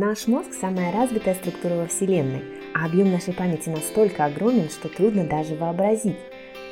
Наш 0.00 0.28
мозг– 0.28 0.52
самая 0.60 0.92
развитая 0.92 1.34
структура 1.34 1.74
во 1.74 1.88
Вселенной, 1.88 2.44
а 2.72 2.86
объем 2.86 3.10
нашей 3.10 3.34
памяти 3.34 3.68
настолько 3.68 4.26
огромен, 4.26 4.70
что 4.70 4.88
трудно 4.88 5.24
даже 5.24 5.56
вообразить. 5.56 6.18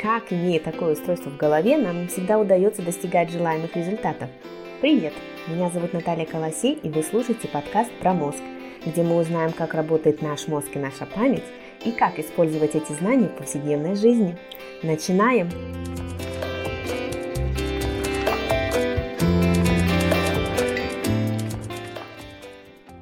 Как, 0.01 0.33
имея 0.33 0.61
такое 0.61 0.93
устройство 0.93 1.31
в 1.31 1.37
голове, 1.37 1.77
нам 1.77 2.03
не 2.03 2.07
всегда 2.07 2.39
удается 2.39 2.83
достигать 2.83 3.33
желаемых 3.33 3.75
результатов. 3.75 4.31
Привет! 4.81 5.13
Меня 5.49 5.71
зовут 5.71 5.93
Наталья 5.93 6.25
Колосей, 6.25 6.75
и 6.75 6.89
вы 6.89 7.03
слушаете 7.03 7.49
подкаст 7.49 7.91
про 7.99 8.15
мозг, 8.15 8.39
где 8.87 9.03
мы 9.03 9.17
узнаем, 9.17 9.51
как 9.51 9.75
работает 9.75 10.23
наш 10.23 10.47
мозг 10.47 10.69
и 10.75 10.79
наша 10.79 11.05
память, 11.05 11.43
и 11.85 11.91
как 11.91 12.21
использовать 12.21 12.77
эти 12.77 12.93
знания 12.93 13.27
в 13.27 13.39
повседневной 13.39 13.97
жизни. 13.97 14.39
Начинаем! 14.85 15.51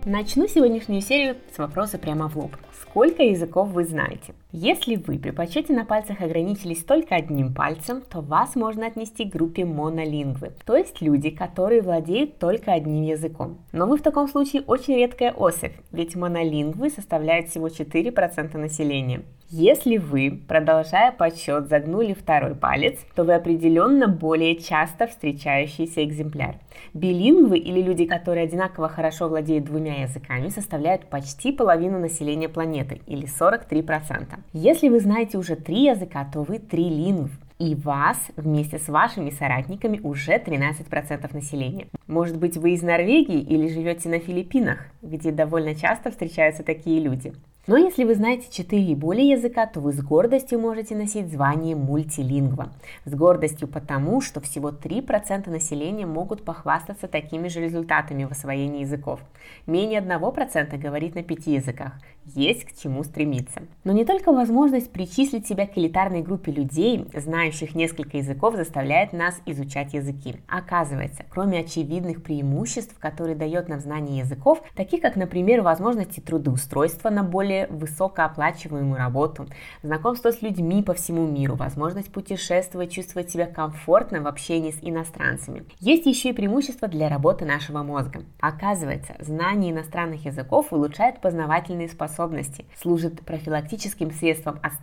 Начну 0.06 0.46
сегодняшнюю 0.46 1.00
серию 1.00 1.36
с 1.54 1.56
вопроса 1.56 1.96
прямо 1.96 2.28
в 2.28 2.36
лоб. 2.36 2.54
Сколько 2.78 3.22
языков 3.22 3.70
вы 3.70 3.86
знаете? 3.86 4.34
Если 4.52 4.96
вы 4.96 5.18
при 5.18 5.30
подсчете 5.30 5.72
на 5.72 5.86
пальцах 5.86 6.20
ограничились 6.20 6.84
только 6.84 7.14
одним 7.14 7.54
пальцем, 7.54 8.02
то 8.02 8.20
вас 8.20 8.54
можно 8.54 8.86
отнести 8.86 9.24
к 9.24 9.32
группе 9.32 9.64
монолингвы, 9.64 10.52
то 10.66 10.76
есть 10.76 11.00
люди, 11.00 11.30
которые 11.30 11.80
владеют 11.80 12.38
только 12.38 12.74
одним 12.74 13.02
языком. 13.02 13.56
Но 13.72 13.86
вы 13.86 13.96
в 13.96 14.02
таком 14.02 14.28
случае 14.28 14.60
очень 14.66 14.94
редкая 14.96 15.32
особь, 15.32 15.72
ведь 15.90 16.16
монолингвы 16.16 16.90
составляют 16.90 17.48
всего 17.48 17.68
4% 17.68 18.58
населения. 18.58 19.22
Если 19.50 19.98
вы, 19.98 20.40
продолжая 20.48 21.12
подсчет, 21.12 21.68
загнули 21.68 22.14
второй 22.14 22.54
палец, 22.54 22.98
то 23.14 23.24
вы 23.24 23.34
определенно 23.34 24.08
более 24.08 24.56
часто 24.56 25.06
встречающийся 25.06 26.02
экземпляр. 26.02 26.56
Билингвы 26.94 27.58
или 27.58 27.82
люди, 27.82 28.06
которые 28.06 28.44
одинаково 28.44 28.88
хорошо 28.88 29.28
владеют 29.28 29.66
двумя 29.66 30.02
языками, 30.02 30.48
составляют 30.48 31.06
почти 31.06 31.52
половину 31.52 31.98
населения 31.98 32.48
планеты 32.48 33.02
или 33.06 33.28
43%. 33.28 34.38
Если 34.54 34.88
вы 34.88 34.98
знаете 35.00 35.36
уже 35.36 35.56
три 35.56 35.84
языка, 35.84 36.28
то 36.32 36.42
вы 36.42 36.58
трилингв. 36.58 37.32
И 37.60 37.76
вас 37.76 38.18
вместе 38.36 38.78
с 38.78 38.88
вашими 38.88 39.30
соратниками 39.30 40.00
уже 40.02 40.38
13% 40.38 41.32
населения. 41.32 41.86
Может 42.08 42.36
быть, 42.36 42.56
вы 42.56 42.72
из 42.72 42.82
Норвегии 42.82 43.40
или 43.40 43.68
живете 43.68 44.08
на 44.08 44.18
Филиппинах, 44.18 44.88
где 45.02 45.30
довольно 45.30 45.76
часто 45.76 46.10
встречаются 46.10 46.64
такие 46.64 47.00
люди. 47.00 47.32
Но 47.66 47.78
если 47.78 48.04
вы 48.04 48.14
знаете 48.14 48.46
4 48.50 48.82
и 48.82 48.94
более 48.94 49.30
языка, 49.30 49.66
то 49.66 49.80
вы 49.80 49.92
с 49.92 50.02
гордостью 50.02 50.58
можете 50.58 50.94
носить 50.94 51.32
звание 51.32 51.74
мультилингва. 51.74 52.68
С 53.06 53.14
гордостью 53.14 53.68
потому, 53.68 54.20
что 54.20 54.42
всего 54.42 54.68
3% 54.68 55.48
населения 55.48 56.04
могут 56.04 56.44
похвастаться 56.44 57.08
такими 57.08 57.48
же 57.48 57.60
результатами 57.60 58.24
в 58.24 58.32
освоении 58.32 58.82
языков. 58.82 59.20
Менее 59.66 60.00
1% 60.00 60.76
говорит 60.76 61.14
на 61.14 61.22
5 61.22 61.46
языках. 61.46 61.92
Есть 62.26 62.64
к 62.64 62.76
чему 62.76 63.02
стремиться. 63.02 63.62
Но 63.84 63.92
не 63.92 64.04
только 64.04 64.32
возможность 64.32 64.90
причислить 64.90 65.46
себя 65.46 65.66
к 65.66 65.76
элитарной 65.76 66.22
группе 66.22 66.52
людей, 66.52 67.06
знающих 67.14 67.74
несколько 67.74 68.18
языков, 68.18 68.56
заставляет 68.56 69.12
нас 69.12 69.40
изучать 69.46 69.94
языки. 69.94 70.36
Оказывается, 70.48 71.24
кроме 71.30 71.60
очевидных 71.60 72.22
преимуществ, 72.22 72.98
которые 72.98 73.36
дает 73.36 73.68
нам 73.68 73.80
знание 73.80 74.18
языков, 74.18 74.62
таких 74.74 75.00
как, 75.00 75.16
например, 75.16 75.62
возможности 75.62 76.20
трудоустройства 76.20 77.10
на 77.10 77.22
более 77.22 77.53
более 77.54 77.66
высокооплачиваемую 77.68 78.98
работу, 78.98 79.46
знакомство 79.82 80.30
с 80.32 80.42
людьми 80.42 80.82
по 80.82 80.94
всему 80.94 81.26
миру, 81.26 81.54
возможность 81.54 82.12
путешествовать, 82.12 82.92
чувствовать 82.92 83.30
себя 83.30 83.46
комфортно 83.46 84.20
в 84.20 84.26
общении 84.26 84.70
с 84.70 84.78
иностранцами. 84.82 85.64
Есть 85.80 86.06
еще 86.06 86.30
и 86.30 86.32
преимущества 86.32 86.88
для 86.88 87.08
работы 87.08 87.44
нашего 87.44 87.82
мозга. 87.82 88.22
Оказывается, 88.40 89.14
знание 89.20 89.72
иностранных 89.72 90.24
языков 90.24 90.72
улучшает 90.72 91.20
познавательные 91.20 91.88
способности, 91.88 92.66
служит 92.80 93.20
профилактическим 93.24 94.10
средством 94.10 94.58
от 94.62 94.74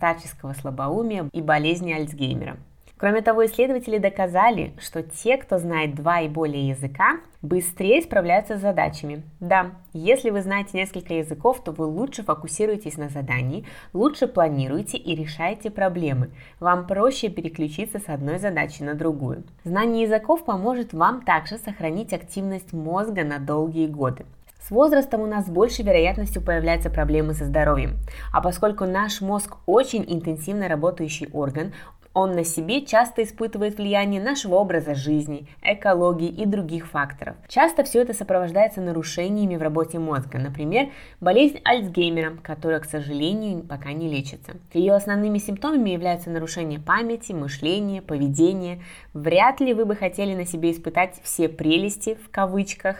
слабоумия 0.58 1.28
и 1.32 1.40
болезни 1.40 1.92
Альцгеймера. 1.92 2.56
Кроме 3.02 3.20
того, 3.20 3.44
исследователи 3.46 3.98
доказали, 3.98 4.74
что 4.78 5.02
те, 5.02 5.36
кто 5.36 5.58
знает 5.58 5.96
два 5.96 6.20
и 6.20 6.28
более 6.28 6.68
языка, 6.68 7.18
быстрее 7.42 8.00
справляются 8.00 8.56
с 8.56 8.60
задачами. 8.60 9.24
Да, 9.40 9.72
если 9.92 10.30
вы 10.30 10.40
знаете 10.40 10.78
несколько 10.78 11.14
языков, 11.14 11.64
то 11.64 11.72
вы 11.72 11.84
лучше 11.84 12.22
фокусируетесь 12.22 12.98
на 12.98 13.08
задании, 13.08 13.66
лучше 13.92 14.28
планируете 14.28 14.98
и 14.98 15.16
решаете 15.16 15.68
проблемы. 15.68 16.30
Вам 16.60 16.86
проще 16.86 17.28
переключиться 17.28 17.98
с 17.98 18.08
одной 18.08 18.38
задачи 18.38 18.84
на 18.84 18.94
другую. 18.94 19.42
Знание 19.64 20.04
языков 20.04 20.44
поможет 20.44 20.92
вам 20.92 21.22
также 21.22 21.58
сохранить 21.58 22.12
активность 22.12 22.72
мозга 22.72 23.24
на 23.24 23.40
долгие 23.40 23.88
годы. 23.88 24.26
С 24.60 24.70
возрастом 24.70 25.22
у 25.22 25.26
нас 25.26 25.46
с 25.46 25.50
большей 25.50 25.84
вероятностью 25.84 26.40
появляются 26.40 26.88
проблемы 26.88 27.34
со 27.34 27.46
здоровьем. 27.46 27.96
А 28.32 28.40
поскольку 28.40 28.84
наш 28.84 29.20
мозг 29.20 29.56
очень 29.66 30.04
интенсивно 30.06 30.68
работающий 30.68 31.28
орган, 31.32 31.72
он 32.14 32.32
на 32.32 32.44
себе 32.44 32.84
часто 32.84 33.22
испытывает 33.22 33.78
влияние 33.78 34.20
нашего 34.20 34.56
образа 34.56 34.94
жизни, 34.94 35.46
экологии 35.62 36.28
и 36.28 36.44
других 36.44 36.86
факторов. 36.88 37.36
Часто 37.48 37.84
все 37.84 38.02
это 38.02 38.12
сопровождается 38.12 38.80
нарушениями 38.80 39.56
в 39.56 39.62
работе 39.62 39.98
мозга, 39.98 40.38
например, 40.38 40.90
болезнь 41.20 41.60
Альцгеймера, 41.64 42.36
которая, 42.42 42.80
к 42.80 42.84
сожалению, 42.84 43.62
пока 43.62 43.92
не 43.92 44.08
лечится. 44.10 44.52
Ее 44.72 44.94
основными 44.94 45.38
симптомами 45.38 45.90
являются 45.90 46.30
нарушение 46.30 46.78
памяти, 46.78 47.32
мышления, 47.32 48.02
поведения. 48.02 48.82
Вряд 49.14 49.60
ли 49.60 49.72
вы 49.72 49.84
бы 49.84 49.96
хотели 49.96 50.34
на 50.34 50.44
себе 50.44 50.70
испытать 50.72 51.20
все 51.22 51.48
прелести, 51.48 52.16
в 52.16 52.30
кавычках, 52.30 52.96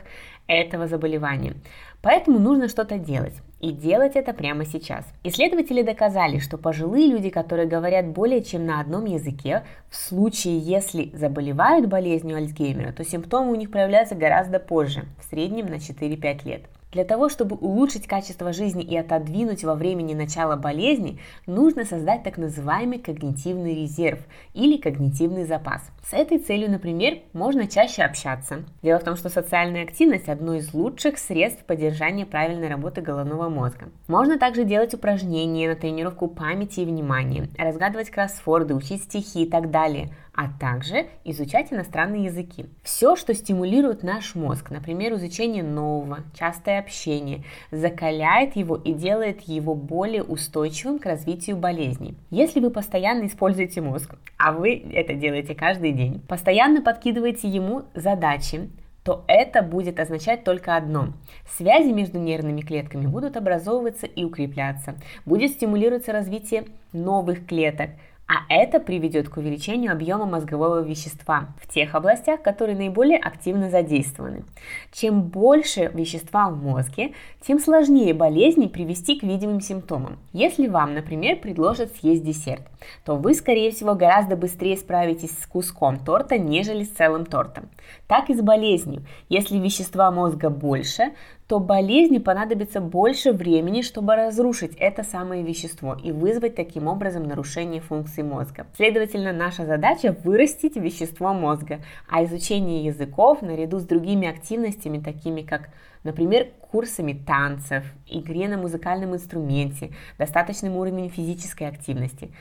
этого 0.46 0.86
заболевания. 0.86 1.54
Поэтому 2.02 2.38
нужно 2.38 2.68
что-то 2.68 2.98
делать. 2.98 3.34
И 3.62 3.70
делать 3.70 4.16
это 4.16 4.32
прямо 4.32 4.64
сейчас. 4.66 5.06
Исследователи 5.22 5.82
доказали, 5.82 6.40
что 6.40 6.58
пожилые 6.58 7.06
люди, 7.06 7.30
которые 7.30 7.68
говорят 7.68 8.08
более 8.08 8.42
чем 8.42 8.66
на 8.66 8.80
одном 8.80 9.04
языке, 9.04 9.62
в 9.88 9.94
случае, 9.94 10.58
если 10.58 11.12
заболевают 11.14 11.86
болезнью 11.86 12.38
Альцгеймера, 12.38 12.92
то 12.92 13.04
симптомы 13.04 13.52
у 13.52 13.54
них 13.54 13.70
проявляются 13.70 14.16
гораздо 14.16 14.58
позже, 14.58 15.04
в 15.20 15.30
среднем 15.30 15.66
на 15.66 15.76
4-5 15.76 16.44
лет. 16.44 16.62
Для 16.92 17.04
того, 17.04 17.30
чтобы 17.30 17.56
улучшить 17.56 18.06
качество 18.06 18.52
жизни 18.52 18.82
и 18.82 18.94
отодвинуть 18.98 19.64
во 19.64 19.74
времени 19.74 20.12
начало 20.12 20.56
болезни, 20.56 21.18
нужно 21.46 21.86
создать 21.86 22.22
так 22.22 22.36
называемый 22.36 22.98
когнитивный 22.98 23.74
резерв 23.74 24.20
или 24.52 24.76
когнитивный 24.76 25.44
запас. 25.44 25.80
С 26.04 26.12
этой 26.12 26.38
целью, 26.38 26.70
например, 26.70 27.20
можно 27.32 27.66
чаще 27.66 28.02
общаться. 28.02 28.64
Дело 28.82 28.98
в 28.98 29.04
том, 29.04 29.16
что 29.16 29.30
социальная 29.30 29.84
активность– 29.84 30.28
одно 30.30 30.54
из 30.54 30.74
лучших 30.74 31.16
средств 31.16 31.64
поддержания 31.64 32.26
правильной 32.26 32.68
работы 32.68 33.00
головного 33.00 33.48
мозга. 33.48 33.88
Можно 34.06 34.38
также 34.38 34.64
делать 34.64 34.92
упражнения 34.92 35.70
на 35.70 35.76
тренировку 35.76 36.28
памяти 36.28 36.80
и 36.80 36.84
внимания, 36.84 37.48
разгадывать 37.56 38.10
кроссворды, 38.10 38.74
учить 38.74 39.04
стихи 39.04 39.44
и 39.44 39.50
так 39.50 39.70
далее– 39.70 40.10
а 40.34 40.48
также 40.48 41.06
изучать 41.24 41.72
иностранные 41.72 42.24
языки. 42.24 42.66
Все, 42.82 43.16
что 43.16 43.34
стимулирует 43.34 44.02
наш 44.02 44.34
мозг, 44.34 44.70
например, 44.70 45.14
изучение 45.14 45.62
нового, 45.62 46.20
частое 46.38 46.78
общение, 46.78 47.44
закаляет 47.70 48.56
его 48.56 48.76
и 48.76 48.92
делает 48.92 49.42
его 49.42 49.74
более 49.74 50.22
устойчивым 50.22 50.98
к 50.98 51.06
развитию 51.06 51.56
болезней. 51.56 52.16
Если 52.30 52.60
вы 52.60 52.70
постоянно 52.70 53.26
используете 53.26 53.80
мозг, 53.80 54.14
а 54.38 54.52
вы 54.52 54.74
это 54.92 55.14
делаете 55.14 55.54
каждый 55.54 55.92
день, 55.92 56.20
постоянно 56.20 56.82
подкидываете 56.82 57.48
ему 57.48 57.82
задачи, 57.94 58.70
то 59.04 59.24
это 59.26 59.62
будет 59.62 59.98
означать 59.98 60.44
только 60.44 60.76
одно. 60.76 61.12
Связи 61.56 61.90
между 61.90 62.18
нервными 62.18 62.60
клетками 62.60 63.06
будут 63.06 63.36
образовываться 63.36 64.06
и 64.06 64.24
укрепляться. 64.24 64.94
Будет 65.26 65.50
стимулироваться 65.50 66.12
развитие 66.12 66.66
новых 66.92 67.46
клеток, 67.46 67.90
а 68.32 68.46
это 68.48 68.80
приведет 68.80 69.28
к 69.28 69.36
увеличению 69.36 69.92
объема 69.92 70.24
мозгового 70.24 70.80
вещества 70.80 71.48
в 71.60 71.68
тех 71.68 71.94
областях, 71.94 72.40
которые 72.40 72.78
наиболее 72.78 73.18
активно 73.18 73.68
задействованы. 73.68 74.44
Чем 74.90 75.24
больше 75.24 75.90
вещества 75.92 76.48
в 76.48 76.56
мозге, 76.56 77.12
тем 77.46 77.58
сложнее 77.58 78.14
болезни 78.14 78.68
привести 78.68 79.18
к 79.18 79.22
видимым 79.22 79.60
симптомам. 79.60 80.18
Если 80.32 80.66
вам, 80.66 80.94
например, 80.94 81.40
предложат 81.40 81.94
съесть 81.96 82.24
десерт, 82.24 82.62
то 83.04 83.16
вы, 83.16 83.34
скорее 83.34 83.70
всего, 83.70 83.94
гораздо 83.94 84.34
быстрее 84.34 84.78
справитесь 84.78 85.38
с 85.38 85.46
куском 85.46 85.98
торта, 85.98 86.38
нежели 86.38 86.84
с 86.84 86.88
целым 86.88 87.26
тортом. 87.26 87.68
Так 88.06 88.30
и 88.30 88.34
с 88.34 88.40
болезнью. 88.40 89.04
Если 89.28 89.58
вещества 89.58 90.10
мозга 90.10 90.48
больше, 90.48 91.12
то 91.52 91.60
болезни 91.60 92.16
понадобится 92.16 92.80
больше 92.80 93.30
времени, 93.30 93.82
чтобы 93.82 94.16
разрушить 94.16 94.74
это 94.78 95.02
самое 95.02 95.42
вещество 95.42 95.94
и 96.02 96.10
вызвать 96.10 96.54
таким 96.54 96.88
образом 96.88 97.24
нарушение 97.24 97.82
функций 97.82 98.22
мозга. 98.22 98.66
Следовательно, 98.74 99.34
наша 99.34 99.66
задача 99.66 100.16
вырастить 100.24 100.76
вещество 100.76 101.34
мозга, 101.34 101.80
а 102.08 102.24
изучение 102.24 102.86
языков 102.86 103.42
наряду 103.42 103.80
с 103.80 103.84
другими 103.84 104.28
активностями, 104.28 104.98
такими 104.98 105.42
как 105.42 105.68
например, 106.04 106.46
курсами 106.70 107.12
танцев, 107.12 107.84
игре 108.06 108.48
на 108.48 108.56
музыкальном 108.56 109.14
инструменте, 109.14 109.90
достаточным 110.16 110.74
уровнем 110.78 111.10
физической 111.10 111.68
активности, 111.68 112.32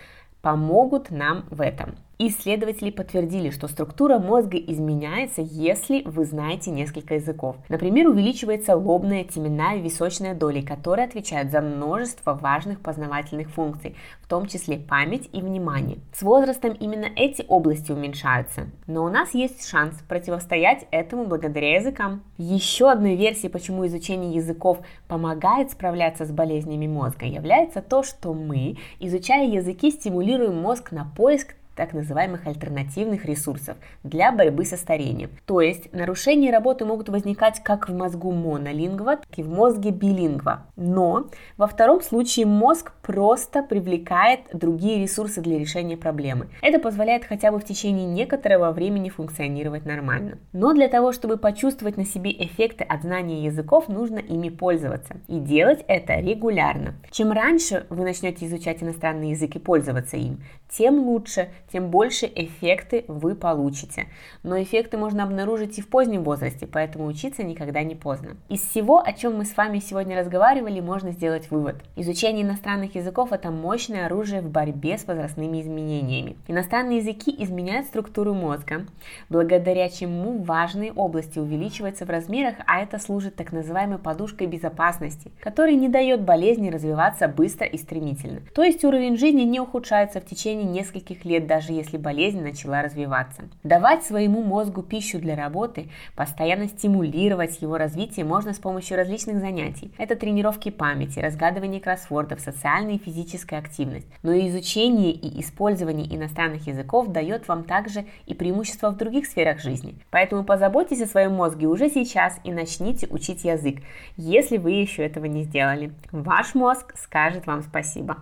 помогут 0.41 1.11
нам 1.11 1.43
в 1.49 1.59
этом. 1.59 1.95
Исследователи 2.23 2.91
подтвердили, 2.91 3.49
что 3.49 3.67
структура 3.67 4.19
мозга 4.19 4.55
изменяется, 4.55 5.41
если 5.41 6.03
вы 6.03 6.23
знаете 6.25 6.69
несколько 6.69 7.15
языков. 7.15 7.55
Например, 7.67 8.09
увеличивается 8.09 8.75
лобная, 8.75 9.23
теменная 9.23 9.77
височная 9.77 10.35
доли, 10.35 10.61
которые 10.61 11.07
отвечают 11.07 11.49
за 11.49 11.61
множество 11.61 12.35
важных 12.35 12.79
познавательных 12.81 13.49
функций, 13.49 13.95
в 14.21 14.27
том 14.27 14.45
числе 14.45 14.77
память 14.77 15.29
и 15.33 15.41
внимание. 15.41 15.97
С 16.13 16.21
возрастом 16.21 16.73
именно 16.73 17.07
эти 17.15 17.43
области 17.47 17.91
уменьшаются, 17.91 18.67
но 18.85 19.03
у 19.03 19.09
нас 19.09 19.33
есть 19.33 19.67
шанс 19.67 19.95
противостоять 20.07 20.85
этому 20.91 21.25
благодаря 21.25 21.77
языкам. 21.77 22.21
Еще 22.37 22.91
одной 22.91 23.15
версией, 23.15 23.49
почему 23.49 23.87
изучение 23.87 24.35
языков 24.35 24.77
помогает 25.07 25.71
справляться 25.71 26.25
с 26.25 26.29
болезнями 26.29 26.85
мозга, 26.85 27.25
является 27.25 27.81
то, 27.81 28.03
что 28.03 28.35
мы, 28.35 28.77
изучая 28.99 29.47
языки, 29.47 29.89
стимулируем 29.89 30.61
мозг 30.61 30.91
на 30.91 31.05
поиск 31.17 31.55
так 31.81 31.93
называемых 31.93 32.45
альтернативных 32.45 33.25
ресурсов 33.25 33.75
для 34.03 34.31
борьбы 34.31 34.65
со 34.65 34.77
старением. 34.77 35.31
То 35.47 35.61
есть 35.61 35.91
нарушения 35.93 36.51
работы 36.51 36.85
могут 36.85 37.09
возникать 37.09 37.63
как 37.63 37.89
в 37.89 37.95
мозгу 37.95 38.31
монолингва, 38.31 39.17
так 39.17 39.39
и 39.39 39.41
в 39.41 39.49
мозге 39.49 39.89
билингва. 39.89 40.67
Но 40.75 41.25
во 41.57 41.65
втором 41.65 42.01
случае 42.01 42.45
мозг 42.45 42.91
просто 43.01 43.63
привлекает 43.63 44.41
другие 44.53 45.01
ресурсы 45.01 45.41
для 45.41 45.57
решения 45.57 45.97
проблемы. 45.97 46.49
Это 46.61 46.77
позволяет 46.77 47.25
хотя 47.25 47.51
бы 47.51 47.57
в 47.57 47.65
течение 47.65 48.05
некоторого 48.05 48.71
времени 48.71 49.09
функционировать 49.09 49.87
нормально. 49.87 50.37
Но 50.53 50.73
для 50.73 50.87
того, 50.87 51.11
чтобы 51.11 51.37
почувствовать 51.37 51.97
на 51.97 52.05
себе 52.05 52.31
эффекты 52.31 52.83
от 52.83 53.01
знания 53.01 53.43
языков, 53.43 53.87
нужно 53.87 54.19
ими 54.19 54.49
пользоваться. 54.49 55.15
И 55.27 55.39
делать 55.39 55.83
это 55.87 56.19
регулярно. 56.19 56.93
Чем 57.09 57.31
раньше 57.31 57.87
вы 57.89 58.03
начнете 58.03 58.45
изучать 58.45 58.83
иностранный 58.83 59.31
язык 59.31 59.55
и 59.55 59.59
пользоваться 59.59 60.17
им, 60.17 60.43
тем 60.69 60.99
лучше, 60.99 61.49
тем 61.71 61.89
больше 61.89 62.31
эффекты 62.33 63.05
вы 63.07 63.35
получите. 63.35 64.07
Но 64.43 64.61
эффекты 64.61 64.97
можно 64.97 65.23
обнаружить 65.23 65.77
и 65.77 65.81
в 65.81 65.87
позднем 65.87 66.23
возрасте, 66.23 66.67
поэтому 66.67 67.05
учиться 67.05 67.43
никогда 67.43 67.83
не 67.83 67.95
поздно. 67.95 68.37
Из 68.49 68.61
всего, 68.61 68.99
о 68.99 69.13
чем 69.13 69.37
мы 69.37 69.45
с 69.45 69.55
вами 69.55 69.79
сегодня 69.79 70.19
разговаривали, 70.19 70.79
можно 70.79 71.11
сделать 71.11 71.49
вывод. 71.51 71.75
Изучение 71.95 72.43
иностранных 72.43 72.95
языков– 72.95 73.31
это 73.31 73.51
мощное 73.51 74.05
оружие 74.07 74.41
в 74.41 74.49
борьбе 74.49 74.97
с 74.97 75.05
возрастными 75.05 75.61
изменениями. 75.61 76.37
Иностранные 76.47 76.97
языки 76.97 77.33
изменяют 77.37 77.87
структуру 77.87 78.33
мозга, 78.33 78.85
благодаря 79.29 79.89
чему 79.89 80.41
важные 80.43 80.91
области 80.91 81.39
увеличиваются 81.39 82.05
в 82.05 82.09
размерах, 82.09 82.55
а 82.67 82.81
это 82.81 82.99
служит 82.99 83.35
так 83.35 83.51
называемой 83.51 83.97
подушкой 83.97 84.47
безопасности, 84.47 85.31
которая 85.41 85.75
не 85.75 85.89
дает 85.89 86.21
болезни 86.21 86.69
развиваться 86.69 87.27
быстро 87.27 87.67
и 87.67 87.77
стремительно. 87.77 88.41
То 88.53 88.63
есть 88.63 88.83
уровень 88.83 89.17
жизни 89.17 89.43
не 89.43 89.59
ухудшается 89.59 90.19
в 90.19 90.25
течение 90.25 90.65
нескольких 90.65 91.25
лет, 91.25 91.47
даже 91.61 91.73
если 91.73 91.97
болезнь 91.97 92.41
начала 92.41 92.81
развиваться. 92.81 93.43
Давать 93.63 94.03
своему 94.03 94.43
мозгу 94.43 94.81
пищу 94.81 95.19
для 95.19 95.35
работы, 95.35 95.89
постоянно 96.15 96.67
стимулировать 96.67 97.61
его 97.61 97.77
развитие 97.77 98.25
можно 98.25 98.53
с 98.53 98.57
помощью 98.57 98.97
различных 98.97 99.39
занятий. 99.39 99.93
Это 99.99 100.15
тренировки 100.15 100.71
памяти, 100.71 101.19
разгадывание 101.19 101.79
кроссвордов, 101.79 102.39
социальная 102.39 102.95
и 102.95 102.97
физическая 102.97 103.59
активность. 103.59 104.07
Но 104.23 104.33
изучение 104.39 105.11
и 105.11 105.39
использование 105.39 106.13
иностранных 106.15 106.65
языков 106.65 107.09
дает 107.09 107.47
вам 107.47 107.63
также 107.63 108.05
и 108.25 108.33
преимущества 108.33 108.89
в 108.89 108.97
других 108.97 109.27
сферах 109.27 109.59
жизни. 109.59 109.95
Поэтому 110.09 110.43
позаботьтесь 110.43 111.01
о 111.03 111.07
своем 111.07 111.33
мозге 111.33 111.67
уже 111.67 111.89
сейчас 111.89 112.39
и 112.43 112.51
начните 112.51 113.05
учить 113.07 113.43
язык, 113.43 113.83
если 114.17 114.57
вы 114.57 114.71
еще 114.71 115.05
этого 115.05 115.25
не 115.25 115.43
сделали. 115.43 115.91
Ваш 116.11 116.55
мозг 116.55 116.95
скажет 116.97 117.45
вам 117.45 117.61
спасибо. 117.61 118.17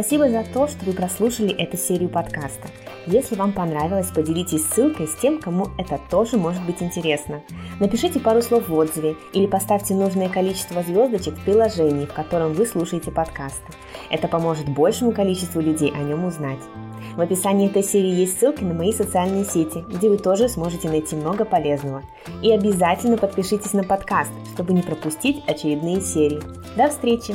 Спасибо 0.00 0.30
за 0.30 0.44
то, 0.44 0.66
что 0.66 0.86
вы 0.86 0.94
прослушали 0.94 1.54
эту 1.54 1.76
серию 1.76 2.08
подкаста. 2.08 2.68
Если 3.06 3.34
вам 3.34 3.52
понравилось, 3.52 4.06
поделитесь 4.06 4.64
ссылкой 4.64 5.06
с 5.06 5.14
тем, 5.16 5.38
кому 5.38 5.66
это 5.76 6.00
тоже 6.10 6.38
может 6.38 6.64
быть 6.64 6.82
интересно. 6.82 7.42
Напишите 7.80 8.18
пару 8.18 8.40
слов 8.40 8.66
в 8.66 8.74
отзыве 8.74 9.16
или 9.34 9.46
поставьте 9.46 9.92
нужное 9.92 10.30
количество 10.30 10.82
звездочек 10.82 11.34
в 11.34 11.44
приложении, 11.44 12.06
в 12.06 12.14
котором 12.14 12.54
вы 12.54 12.64
слушаете 12.64 13.10
подкасты. 13.10 13.74
Это 14.08 14.26
поможет 14.26 14.70
большему 14.70 15.12
количеству 15.12 15.60
людей 15.60 15.92
о 15.94 15.98
нем 15.98 16.24
узнать. 16.24 16.60
В 17.14 17.20
описании 17.20 17.68
этой 17.68 17.82
серии 17.82 18.20
есть 18.20 18.40
ссылки 18.40 18.64
на 18.64 18.72
мои 18.72 18.94
социальные 18.94 19.44
сети, 19.44 19.84
где 19.86 20.08
вы 20.08 20.16
тоже 20.16 20.48
сможете 20.48 20.88
найти 20.88 21.14
много 21.14 21.44
полезного. 21.44 22.02
И 22.40 22.50
обязательно 22.50 23.18
подпишитесь 23.18 23.74
на 23.74 23.84
подкаст, 23.84 24.32
чтобы 24.54 24.72
не 24.72 24.80
пропустить 24.80 25.42
очередные 25.46 26.00
серии. 26.00 26.40
До 26.74 26.88
встречи! 26.88 27.34